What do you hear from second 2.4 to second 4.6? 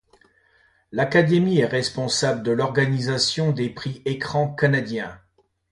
de l'organisation des Prix Écrans